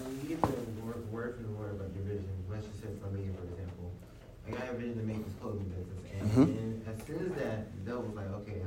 [0.00, 0.48] when you get the
[0.82, 3.92] word, word from the word about your vision, let's just say for me, for example,
[4.48, 6.44] I got a vision to make this clothing business, and, Mhm.
[6.48, 8.62] and as soon as that, devil was like, okay,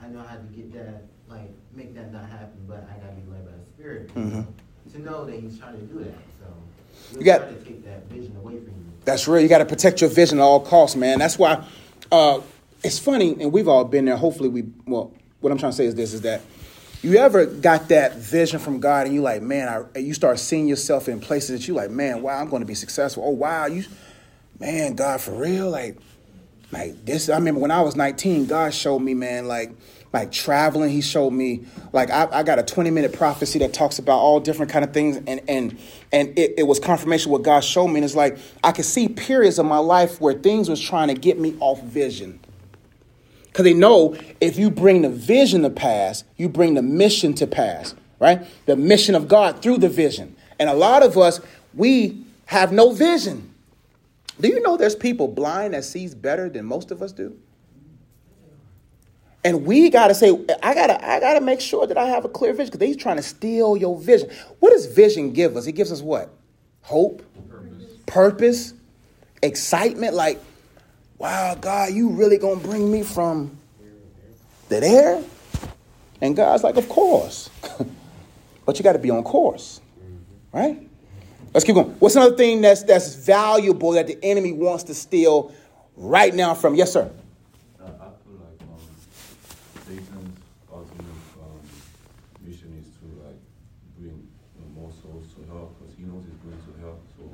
[0.00, 3.28] I know how to get that, like, make that not happen, but I gotta be
[3.30, 4.32] led by the Spirit Mhm.
[4.32, 4.46] know,
[4.92, 6.16] to know that He's trying to do that.
[6.40, 6.48] So
[7.18, 8.88] You got- got to take that vision away from you.
[9.04, 9.42] That's real.
[9.42, 11.18] You got to protect your vision at all costs, man.
[11.18, 11.64] That's why
[12.10, 12.40] uh,
[12.82, 14.16] it's funny, and we've all been there.
[14.16, 14.64] Hopefully, we.
[14.86, 16.40] Well, what I'm trying to say is this: is that
[17.02, 20.68] you ever got that vision from God, and you like, man, I, you start seeing
[20.68, 23.24] yourself in places that you like, man, wow, I'm going to be successful.
[23.26, 23.84] Oh, wow, you,
[24.58, 25.96] man, God, for real, like,
[26.72, 27.28] like this.
[27.28, 29.72] I remember when I was 19, God showed me, man, like.
[30.12, 31.66] Like traveling, he showed me.
[31.92, 34.92] Like I, I got a 20 minute prophecy that talks about all different kind of
[34.92, 35.78] things, and and
[36.10, 37.98] and it, it was confirmation what God showed me.
[37.98, 41.14] And it's like I could see periods of my life where things was trying to
[41.14, 42.40] get me off vision.
[43.50, 47.46] Because they know if you bring the vision to pass, you bring the mission to
[47.48, 48.46] pass, right?
[48.66, 50.36] The mission of God through the vision.
[50.60, 51.40] And a lot of us,
[51.74, 53.52] we have no vision.
[54.40, 57.36] Do you know there's people blind that sees better than most of us do?
[59.42, 60.30] And we gotta say,
[60.62, 63.16] I gotta, I gotta make sure that I have a clear vision because they're trying
[63.16, 64.30] to steal your vision.
[64.60, 65.66] What does vision give us?
[65.66, 66.30] It gives us what?
[66.82, 67.22] Hope,
[68.06, 68.74] purpose,
[69.42, 70.14] excitement.
[70.14, 70.40] Like,
[71.20, 73.56] wow, God, you really gonna bring me from
[74.68, 75.22] the there?
[76.20, 77.50] And God's like, of course.
[78.66, 79.80] but you gotta be on course.
[80.52, 80.88] Right?
[81.54, 81.90] Let's keep going.
[81.98, 85.52] What's another thing that's that's valuable that the enemy wants to steal
[85.96, 86.74] right now from?
[86.74, 87.10] Yes, sir.
[87.80, 88.78] I feel like um,
[89.86, 90.38] Satan's
[90.72, 91.04] ultimate
[91.42, 91.60] um,
[92.46, 93.38] mission is to like
[93.98, 94.28] bring
[94.74, 96.98] more souls to hell because he knows he's going to hell.
[97.18, 97.30] So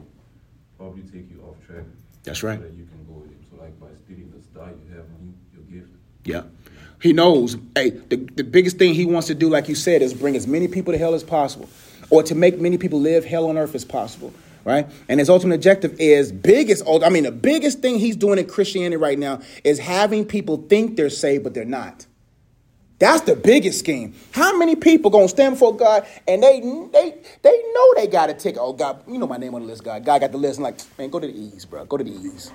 [0.78, 1.84] probably take you off track.
[2.26, 2.58] That's right.
[2.58, 3.44] So that you can go with him.
[3.50, 5.94] So like by stealing the star you have on you, your gift.
[6.26, 6.42] Yeah.
[7.00, 10.14] He knows, hey, the, the biggest thing he wants to do, like you said, is
[10.14, 11.68] bring as many people to hell as possible,
[12.10, 14.32] or to make many people live hell on earth as possible,
[14.64, 14.88] right?
[15.08, 18.96] And his ultimate objective is biggest, I mean, the biggest thing he's doing in Christianity
[18.96, 22.06] right now is having people think they're saved, but they're not.
[22.98, 24.14] That's the biggest scheme.
[24.32, 28.34] How many people gonna stand before God and they they they know they got a
[28.34, 28.58] ticket?
[28.58, 30.02] Oh God, you know my name on the list, God.
[30.02, 30.58] God got the list.
[30.58, 31.84] I'm like, man, go to the E's, bro.
[31.84, 32.50] Go to the E's.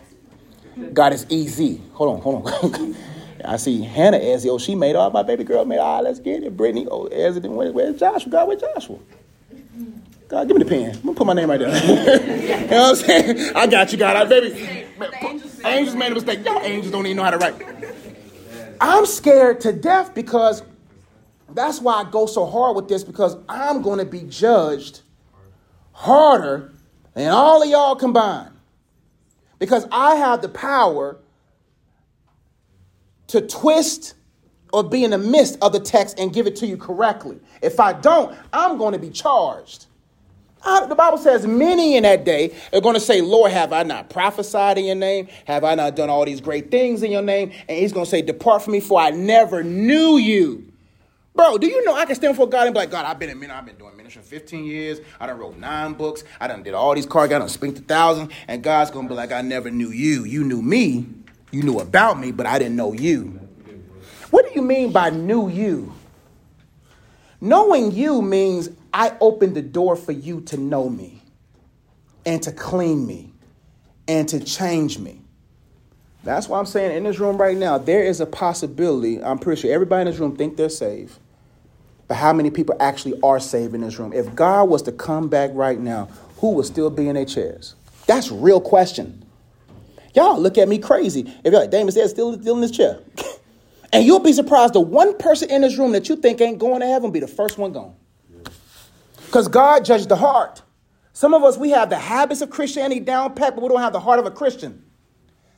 [0.94, 1.80] God is easy.
[1.94, 2.96] Hold on, hold on.
[3.46, 6.04] I see Hannah as oh, she made all my baby girl made all.
[6.04, 6.56] let's get it.
[6.56, 8.32] Brittany, oh, as it where, where's Joshua?
[8.32, 9.00] God, where's Joshua?
[10.28, 10.96] God, give me the pen.
[10.96, 11.70] I'm gonna put my name right there.
[12.64, 13.56] you know what I'm saying?
[13.56, 14.16] I got you, God.
[14.16, 14.88] I baby.
[15.66, 16.46] Angels made a mistake.
[16.46, 17.56] Y'all angels don't even know how to write.
[18.80, 20.64] I'm scared to death because
[21.50, 25.02] that's why I go so hard with this because I'm going to be judged
[25.92, 26.74] harder
[27.14, 28.54] than all of y'all combined.
[29.60, 31.20] Because I have the power
[33.32, 34.14] to twist
[34.74, 37.40] or be in the midst of the text and give it to you correctly.
[37.62, 39.88] If I don't, I'm going to be charged.
[40.64, 43.84] Uh, the Bible says many in that day are going to say, Lord, have I
[43.84, 45.28] not prophesied in your name?
[45.46, 47.52] Have I not done all these great things in your name?
[47.68, 50.72] And he's going to say, Depart from me, for I never knew you.
[51.34, 53.30] Bro, do you know I can stand before God and be like, God, I've been
[53.30, 55.00] in ministry, I've been doing ministry for 15 years.
[55.20, 56.24] I done wrote nine books.
[56.40, 57.32] I done did all these cards.
[57.34, 58.32] I done spent a thousand.
[58.48, 60.26] And God's going to be like, I never knew you.
[60.26, 61.08] You knew me.
[61.52, 63.40] You knew about me, but I didn't know you.
[64.30, 65.94] What do you mean by knew you?
[67.42, 71.22] Knowing you means I opened the door for you to know me
[72.26, 73.34] and to clean me
[74.08, 75.22] and to change me.
[76.24, 79.22] That's why I'm saying in this room right now, there is a possibility.
[79.24, 81.18] I'm pretty sure everybody in this room think they're saved.
[82.08, 84.14] But how many people actually are saved in this room?
[84.14, 87.76] If God was to come back right now, who would still be in their chairs?
[88.06, 89.26] That's real question.
[90.14, 91.22] Y'all look at me crazy.
[91.44, 93.00] If you're like, Damon said, still, still in this chair.
[93.94, 96.82] and you'll be surprised the one person in this room that you think ain't going
[96.82, 97.96] to heaven be the first one gone.
[99.26, 100.62] Because God judged the heart.
[101.14, 103.94] Some of us, we have the habits of Christianity down pat, but we don't have
[103.94, 104.84] the heart of a Christian.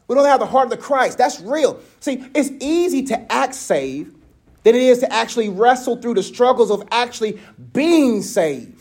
[0.07, 1.17] We don't have the heart of the Christ.
[1.17, 1.79] That's real.
[1.99, 4.15] See, it's easy to act saved
[4.63, 7.39] than it is to actually wrestle through the struggles of actually
[7.73, 8.72] being saved.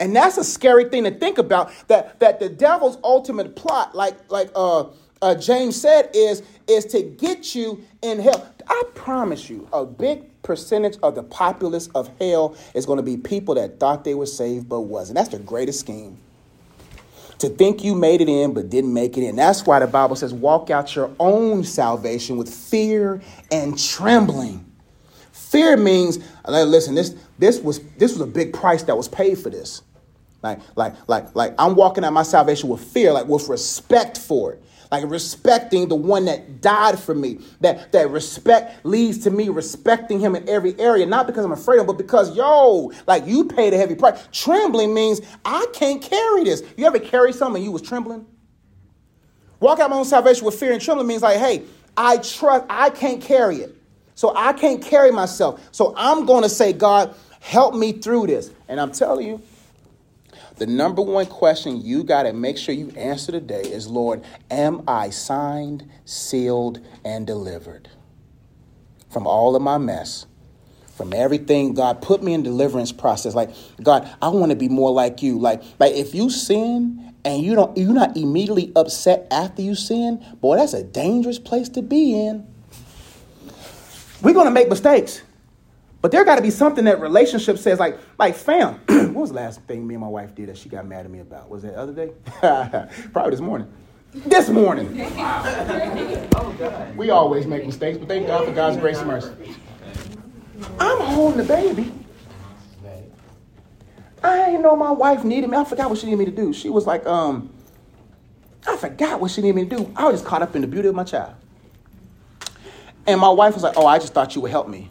[0.00, 1.72] And that's a scary thing to think about.
[1.88, 4.86] That that the devil's ultimate plot, like like uh,
[5.22, 8.52] uh, James said, is is to get you in hell.
[8.66, 13.16] I promise you, a big percentage of the populace of hell is going to be
[13.16, 15.16] people that thought they were saved but wasn't.
[15.16, 16.18] That's the greatest scheme
[17.40, 19.36] to think you made it in but didn't make it in.
[19.36, 24.64] That's why the Bible says, walk out your own salvation with fear and trembling.
[25.32, 29.50] Fear means, listen, this, this, was, this was a big price that was paid for
[29.50, 29.82] this.
[30.42, 34.52] Like, like, like, like I'm walking out my salvation with fear, like with respect for
[34.52, 37.38] it like respecting the one that died for me.
[37.60, 41.76] That that respect leads to me respecting him in every area, not because I'm afraid
[41.76, 44.28] of him, but because yo, like you paid a heavy price.
[44.32, 46.62] Trembling means I can't carry this.
[46.76, 48.26] You ever carry something you was trembling?
[49.60, 51.62] Walk out my own salvation with fear and trembling means like, hey,
[51.96, 53.76] I trust I can't carry it.
[54.14, 55.66] So I can't carry myself.
[55.72, 58.50] So I'm to say, God, help me through this.
[58.68, 59.42] And I'm telling you,
[60.60, 64.82] the number one question you got to make sure you answer today is Lord, am
[64.86, 67.88] I signed, sealed, and delivered
[69.08, 70.26] from all of my mess?
[70.96, 73.34] From everything, God put me in deliverance process.
[73.34, 73.48] Like,
[73.82, 75.38] God, I want to be more like you.
[75.38, 80.22] Like, like if you sin and you don't you're not immediately upset after you sin,
[80.42, 82.46] boy, that's a dangerous place to be in.
[84.20, 85.22] We're gonna make mistakes.
[86.02, 88.74] But there got to be something that relationship says, like, like fam.
[88.86, 91.10] what was the last thing me and my wife did that she got mad at
[91.10, 91.50] me about?
[91.50, 92.12] Was that the other day?
[93.12, 93.70] Probably this morning.
[94.12, 94.94] This morning.
[96.96, 99.32] we always make mistakes, but thank God for God's grace and mercy.
[100.78, 101.92] I'm holding the baby.
[104.22, 105.56] I didn't know my wife needed me.
[105.56, 106.52] I forgot what she needed me to do.
[106.52, 107.50] She was like, um,
[108.66, 109.92] I forgot what she needed me to do.
[109.96, 111.34] I was just caught up in the beauty of my child.
[113.06, 114.90] And my wife was like, Oh, I just thought you would help me.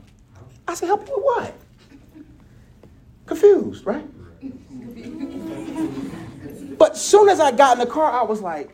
[0.69, 1.53] I said, help you with what?
[3.25, 4.05] Confused, right?
[6.77, 8.69] But soon as I got in the car, I was like,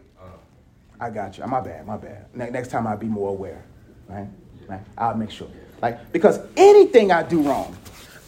[1.00, 1.46] I got you.
[1.48, 2.28] My bad, my bad.
[2.34, 3.64] Ne- next time I'll be more aware,
[4.08, 4.28] right?
[4.68, 4.82] right?
[4.98, 5.48] I'll make sure.
[5.82, 7.76] Like, because anything I do wrong,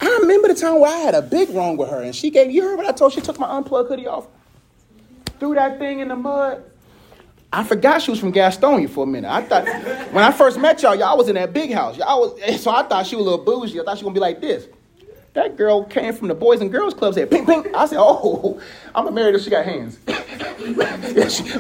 [0.02, 2.52] I remember the time where I had a big wrong with her, and she gave,
[2.52, 4.28] you heard what I told She took my unplugged hoodie off,
[5.40, 6.64] threw that thing in the mud.
[7.52, 9.32] I forgot she was from Gastonia for a minute.
[9.32, 9.66] I thought
[10.12, 11.98] when I first met y'all, y'all was in that big house.
[11.98, 13.80] Y'all was so I thought she was a little bougie.
[13.80, 14.68] I thought she was gonna be like this.
[15.34, 17.74] That girl came from the Boys and Girls Club, said ping ping.
[17.76, 18.60] I said, Oh,
[18.96, 19.40] I'm gonna marry her.
[19.40, 20.00] She got hands.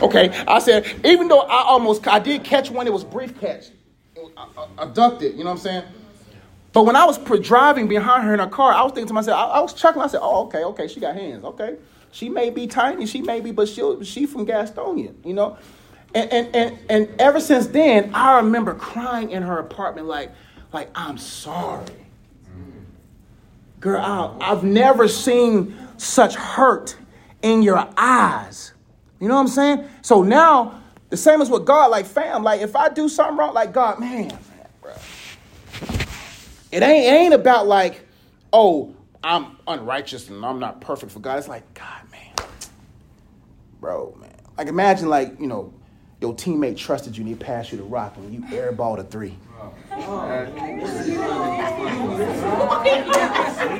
[0.02, 0.30] okay.
[0.48, 3.68] I said, even though I almost I did catch one, it was brief catch.
[4.36, 5.84] I, I, I ducked it, uh, uh, you know what I'm saying?
[6.74, 9.40] But when I was driving behind her in her car, I was thinking to myself,
[9.40, 10.04] I, I was chuckling.
[10.04, 11.78] I said, Oh, okay, okay, she got hands, okay.
[12.12, 15.58] She may be tiny, she may be, but she she from Gastonia, you know.
[16.14, 20.32] And, and, and, and ever since then, I remember crying in her apartment like,
[20.74, 21.86] like I'm sorry.
[23.80, 26.96] Girl, I, I've never seen such hurt
[27.42, 28.74] in your eyes.
[29.20, 29.90] You know what I'm saying?
[30.02, 33.54] So now, the same as with God, like fam, like if I do something wrong,
[33.54, 34.40] like God, man, man
[34.82, 34.94] bro.
[36.72, 38.06] It ain't, it ain't about like,
[38.52, 38.94] oh,
[39.24, 41.40] I'm unrighteous and I'm not perfect for God.
[41.40, 42.34] It's like, God, man,
[43.80, 44.34] bro, man.
[44.58, 45.74] Like imagine like, you know,
[46.20, 49.38] your teammate trusted you and he passed you the rock and you airballed a three.
[49.60, 50.04] You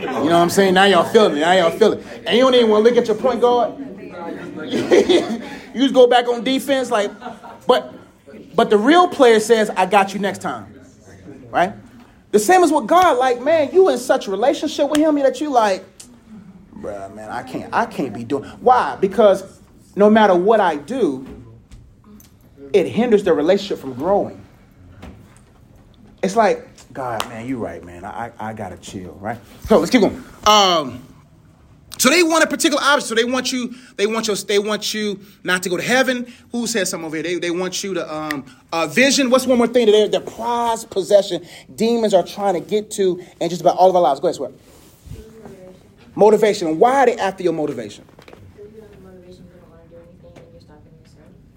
[0.08, 0.74] know what I'm saying?
[0.74, 1.42] Now y'all feeling it.
[1.42, 2.24] Now y'all feeling it.
[2.26, 3.78] And you don't even want to look at your point guard.
[4.70, 7.12] you just go back on defense, like,
[7.66, 7.94] but
[8.56, 10.74] but the real player says, I got you next time.
[11.50, 11.74] Right?
[12.32, 15.40] The same as with God, like, man, you in such a relationship with him that
[15.40, 15.86] you like,
[16.76, 18.44] bruh, man, I can't, I can't be doing.
[18.60, 18.98] Why?
[19.00, 19.60] Because
[19.96, 21.37] no matter what I do,
[22.74, 24.44] it hinders the relationship from growing.
[26.24, 28.04] It's like, God, man, you're right, man.
[28.04, 29.38] I, I, I gotta chill, right?
[29.68, 30.24] So let's keep going.
[30.46, 31.04] Um,
[32.00, 33.08] so they want a particular object.
[33.08, 36.32] So they want you, they want you, they want you not to go to heaven.
[36.52, 37.24] Who said something over here?
[37.24, 39.30] They, they want you to um uh, vision.
[39.30, 43.24] What's one more thing that they're the prized possession demons are trying to get to
[43.42, 44.20] in just about all of our lives?
[44.20, 44.52] Go ahead, swear.
[46.16, 46.80] Motivation.
[46.80, 48.06] Why are they after your motivation?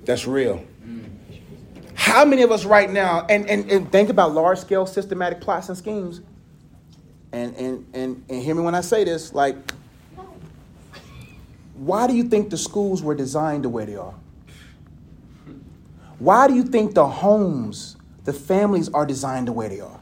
[0.04, 0.64] That's real.
[2.10, 5.68] How many of us right now, and, and, and think about large scale systematic plots
[5.68, 6.20] and schemes,
[7.30, 9.54] and, and, and, and hear me when I say this, like,
[11.74, 14.14] why do you think the schools were designed the way they are?
[16.18, 20.00] Why do you think the homes, the families are designed the way they are?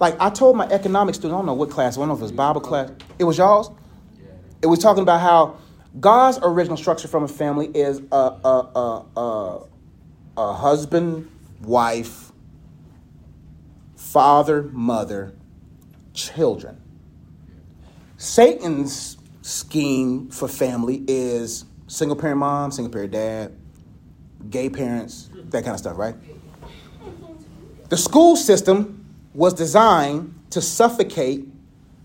[0.00, 2.20] Like I told my economics student, I don't know what class, I don't know if
[2.20, 2.90] it was Bible class.
[3.18, 3.70] It was y'all's?
[4.62, 5.58] It was talking about how
[6.00, 9.66] God's original structure from a family is a a, a, a,
[10.36, 11.30] a, husband,
[11.62, 12.32] wife,
[13.96, 15.34] father, mother,
[16.14, 16.80] children.
[18.16, 23.52] Satan's scheme for family is single parent mom, single parent dad,
[24.48, 26.14] gay parents, that kind of stuff, right?
[27.88, 31.46] The school system was designed to suffocate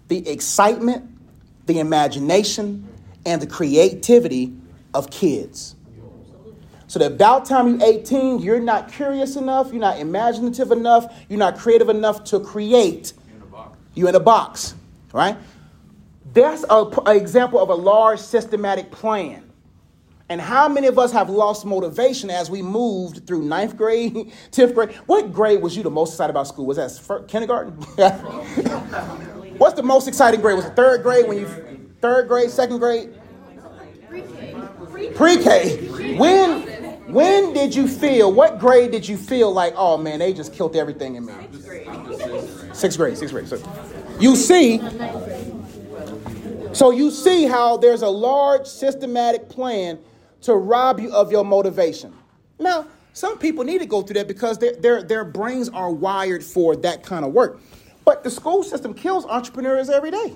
[0.08, 1.10] the excitement,
[1.66, 2.88] the imagination,
[3.26, 4.54] and the creativity
[4.94, 5.77] of kids.
[6.88, 11.40] So that about time you're 18, you're not curious enough, you're not imaginative enough, you're
[11.40, 13.14] not creative enough to create.
[13.94, 14.74] You're in a box,
[15.12, 15.38] right?
[16.34, 19.44] That's an example of a large systematic plan.
[20.30, 24.14] And how many of us have lost motivation as we moved through ninth grade,
[24.52, 24.92] 10th grade?
[25.06, 26.66] What grade was you the most excited about school?
[26.66, 27.72] Was that first, kindergarten?
[29.58, 30.58] What's the most exciting grade?
[30.58, 31.48] Was it third grade when you,
[32.02, 33.14] third grade, second grade?
[34.10, 34.57] Pre-K.
[36.18, 36.62] When,
[37.12, 40.76] when did you feel, what grade did you feel like, oh man, they just killed
[40.76, 41.34] everything in me?
[42.74, 43.48] Sixth grade, sixth grade.
[43.48, 43.58] So
[44.20, 44.80] you see,
[46.74, 50.00] so you see how there's a large systematic plan
[50.42, 52.14] to rob you of your motivation.
[52.60, 56.44] Now, some people need to go through that because their, their, their brains are wired
[56.44, 57.60] for that kind of work.
[58.06, 60.36] But the school system kills entrepreneurs every day.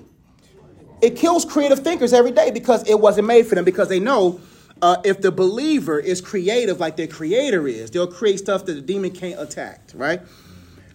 [1.00, 4.40] It kills creative thinkers every day because it wasn't made for them, because they know
[4.82, 8.80] uh, if the believer is creative like their creator is, they'll create stuff that the
[8.80, 10.20] demon can't attack, right?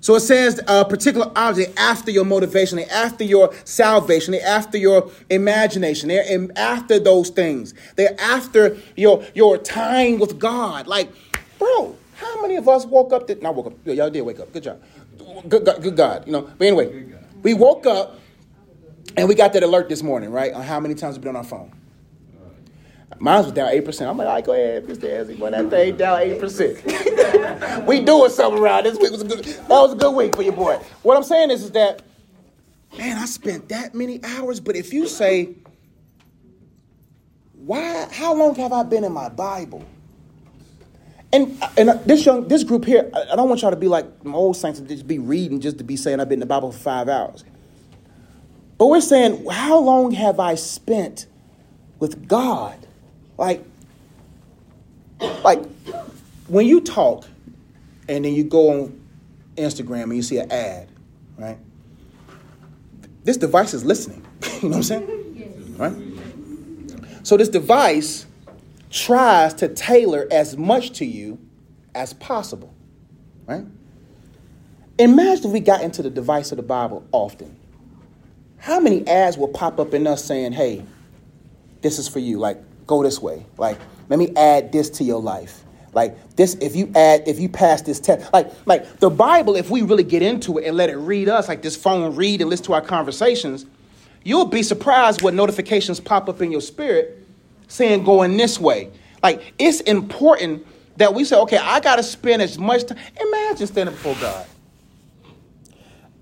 [0.02, 6.10] So it says a particular object after your motivation, after your salvation, after your imagination,
[6.10, 7.74] they're after those things.
[7.96, 10.86] They're after your your time with God.
[10.86, 11.12] Like,
[11.58, 13.28] bro, how many of us woke up?
[13.28, 13.74] That, not woke up.
[13.86, 14.54] Y'all did wake up.
[14.54, 14.82] Good job.
[15.50, 16.26] Good, God, good God.
[16.28, 16.42] You know.
[16.42, 17.06] But anyway,
[17.42, 18.20] we woke up
[19.16, 20.54] and we got that alert this morning, right?
[20.54, 21.72] On how many times we've been on our phone.
[23.20, 24.08] Mine was down 8%.
[24.08, 25.10] I'm like, all right, go ahead, Mr.
[25.10, 25.38] Ezzy.
[25.38, 27.86] Boy, that thing down 8%.
[27.88, 28.84] we doing something around.
[28.84, 30.80] This week was a good, that was a good week for your boy.
[31.02, 32.04] What I'm saying is, is that,
[32.98, 35.56] man, I spent that many hours, but if you say,
[37.54, 39.84] why, how long have I been in my Bible?
[41.34, 44.56] And, and this young, this group here, I don't want y'all to be like old
[44.56, 46.80] saints and just be reading just to be saying I've been in the Bible for
[46.80, 47.44] five hours.
[48.78, 51.26] But we're saying, how long have I spent
[52.00, 52.87] with God?
[53.38, 53.64] Like,
[55.44, 55.64] like
[56.48, 57.26] when you talk
[58.08, 59.02] and then you go on
[59.56, 60.90] Instagram and you see an ad,
[61.38, 61.58] right?
[63.24, 64.26] This device is listening.
[64.62, 65.76] you know what I'm saying?
[65.78, 65.94] Right?
[67.24, 68.26] So this device
[68.90, 71.38] tries to tailor as much to you
[71.94, 72.74] as possible.
[73.46, 73.66] Right?
[74.98, 77.56] Imagine if we got into the device of the Bible often.
[78.58, 80.84] How many ads will pop up in us saying, hey,
[81.82, 82.40] this is for you?
[82.40, 83.46] Like, go this way.
[83.58, 83.78] Like,
[84.10, 85.64] let me add this to your life.
[85.94, 89.70] Like this, if you add, if you pass this test, like, like the Bible, if
[89.70, 92.50] we really get into it and let it read us, like this phone read and
[92.50, 93.66] listen to our conversations,
[94.24, 97.26] you'll be surprised what notifications pop up in your spirit
[97.68, 98.92] saying going this way.
[99.24, 102.98] Like it's important that we say, okay, I gotta spend as much time.
[103.20, 104.46] Imagine standing before God.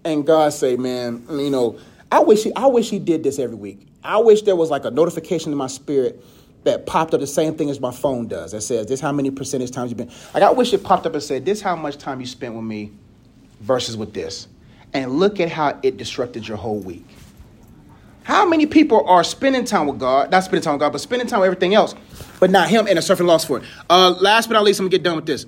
[0.06, 1.80] And God say, man, you know,
[2.12, 3.88] I wish he, I wish he did this every week.
[4.04, 6.23] I wish there was like a notification in my spirit
[6.65, 8.51] that popped up the same thing as my phone does.
[8.51, 10.12] That says, this how many percentage times you've been.
[10.34, 12.63] Like, I wish it popped up and said, this how much time you spent with
[12.63, 12.91] me
[13.62, 14.47] versus with this.
[14.93, 17.06] And look at how it disrupted your whole week.
[18.23, 21.28] How many people are spending time with God, not spending time with God, but spending
[21.28, 21.93] time with everything else,
[22.39, 23.63] but not Him and a suffering loss for it?
[23.88, 25.46] Uh, last but not least, I'm gonna get done with this.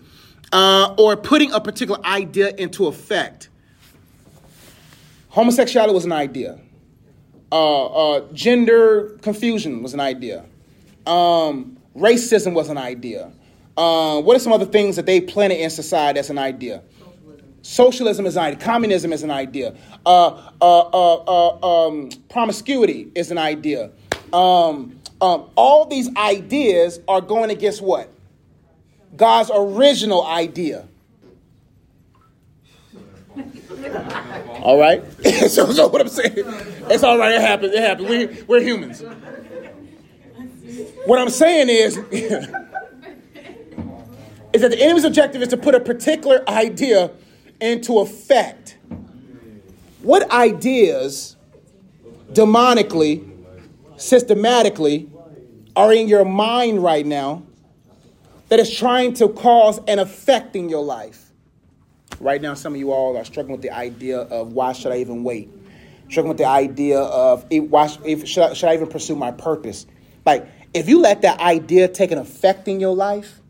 [0.52, 3.50] Uh, or putting a particular idea into effect.
[5.30, 6.60] Homosexuality was an idea.
[7.52, 10.46] Uh, uh, gender confusion was an idea.
[11.08, 13.32] Um, racism was an idea.
[13.76, 16.82] Uh, what are some other things that they planted in society as an idea?
[17.62, 18.60] Socialism is an idea.
[18.60, 19.76] Communism is an idea.
[20.06, 20.28] Uh,
[20.62, 23.92] uh, uh, uh um, promiscuity is an idea.
[24.34, 28.10] Um, um, all these ideas are going against what?
[29.16, 30.88] God's original idea.
[34.62, 35.04] all right?
[35.50, 36.34] so, so what I'm saying,
[36.90, 37.34] it's all right.
[37.34, 37.74] It happens.
[37.74, 38.10] It happens.
[38.10, 39.04] We, we're humans.
[41.06, 41.98] What I'm saying is,
[44.54, 47.12] is that the enemy's objective is to put a particular idea
[47.60, 48.78] into effect.
[50.02, 51.36] What ideas,
[52.32, 53.28] demonically,
[53.98, 55.10] systematically,
[55.76, 57.44] are in your mind right now
[58.50, 61.32] that is trying to cause an effect in your life?
[62.20, 64.98] Right now, some of you all are struggling with the idea of why should I
[64.98, 65.50] even wait?
[66.10, 69.86] Struggling with the idea of why should, I, should I even pursue my purpose?
[70.26, 73.42] Like, if you let that idea take an effect in your life,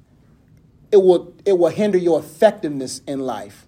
[0.92, 3.66] it will it will hinder your effectiveness in life.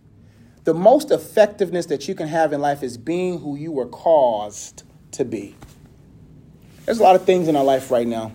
[0.63, 4.83] The most effectiveness that you can have in life is being who you were caused
[5.11, 5.55] to be.
[6.85, 8.31] There's a lot of things in our life right now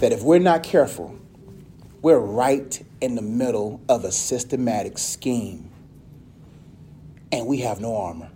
[0.00, 1.18] that if we're not careful,
[2.02, 5.70] we're right in the middle of a systematic scheme
[7.32, 8.30] and we have no armor.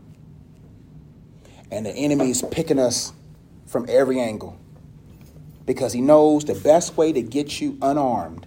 [1.71, 3.13] And the enemy is picking us
[3.67, 4.59] from every angle
[5.67, 8.47] because he knows the best way to get you unarmed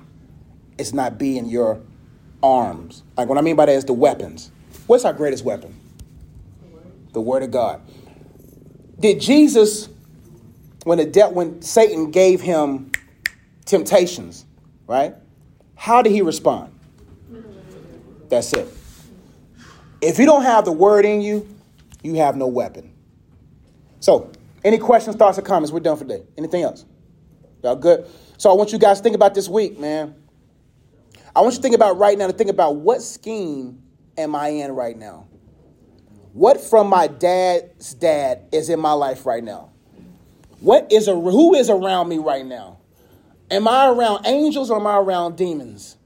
[0.77, 1.81] is not being your
[2.43, 3.03] arms.
[3.17, 4.51] Like what I mean by that is the weapons.
[4.85, 5.75] What's our greatest weapon?
[7.13, 7.81] The word of God.
[8.99, 9.89] Did Jesus,
[10.83, 12.91] when the de- when Satan gave him
[13.65, 14.45] temptations,
[14.87, 15.15] right?
[15.75, 16.73] How did he respond?
[18.29, 18.67] That's it.
[20.01, 21.47] If you don't have the word in you,
[22.03, 22.93] you have no weapon.
[23.99, 24.31] So,
[24.63, 25.71] any questions, thoughts, or comments?
[25.71, 26.23] We're done for today.
[26.37, 26.85] Anything else?
[27.63, 28.07] Y'all good?
[28.37, 30.15] So I want you guys to think about this week, man.
[31.35, 33.83] I want you to think about right now to think about what scheme
[34.17, 35.27] am I in right now?
[36.33, 39.71] What from my dad's dad is in my life right now?
[40.59, 42.79] What is a who is around me right now?
[43.49, 45.97] Am I around angels or am I around demons?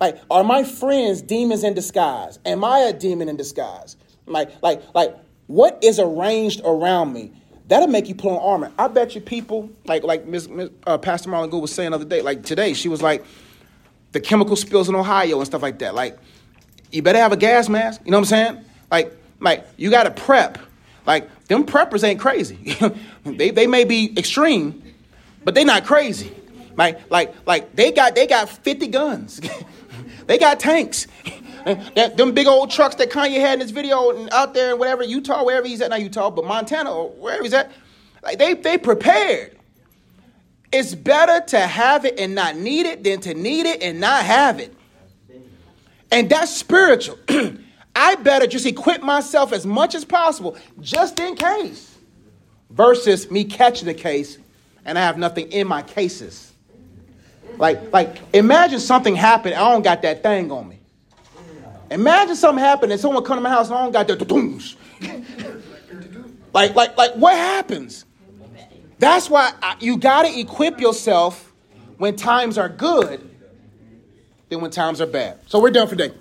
[0.00, 2.38] Like, are my friends demons in disguise?
[2.44, 3.96] Am I a demon in disguise?
[4.26, 7.32] Like, like, like, what is arranged around me?
[7.72, 8.70] That'll make you put on armor.
[8.78, 10.68] I bet you people, like, like Ms., Ms.
[10.86, 13.24] Uh, Pastor Marlon Gould was saying the other day, like today, she was like,
[14.10, 15.94] the chemical spills in Ohio and stuff like that.
[15.94, 16.18] Like,
[16.90, 18.02] you better have a gas mask.
[18.04, 18.64] You know what I'm saying?
[18.90, 20.58] Like, like you got to prep.
[21.06, 22.76] Like, them preppers ain't crazy.
[23.24, 24.82] they, they may be extreme,
[25.42, 26.30] but they not crazy.
[26.76, 29.40] Like, like, like they got they got 50 guns.
[30.26, 31.06] they got tanks.
[31.64, 34.78] that, them big old trucks that Kanye had in his video and out there and
[34.78, 37.70] whatever, Utah, wherever he's at, not Utah, but Montana or wherever he's at.
[38.22, 39.58] Like they they prepared.
[40.72, 44.24] It's better to have it and not need it than to need it and not
[44.24, 44.74] have it.
[46.10, 47.18] And that's spiritual.
[47.96, 51.94] I better just equip myself as much as possible just in case
[52.70, 54.38] versus me catching the case
[54.84, 56.52] and I have nothing in my cases.
[57.58, 60.81] Like, like imagine something happened, I don't got that thing on me.
[61.92, 64.76] Imagine something happened and someone come to my house and I don't got that.
[66.54, 68.04] like, like, like, what happens?
[68.98, 71.52] That's why I, you got to equip yourself
[71.98, 73.28] when times are good
[74.48, 75.38] than when times are bad.
[75.46, 76.14] So we're done for today.